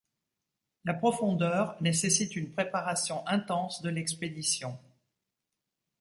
La 0.83 0.95
profondeur 0.95 1.77
nécessite 1.79 2.35
une 2.35 2.51
préparation 2.51 3.21
intense 3.27 3.83
de 3.83 3.89
l'expédition. 3.91 4.79